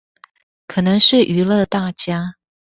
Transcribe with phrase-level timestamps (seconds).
[0.65, 2.33] 可能是娛樂大家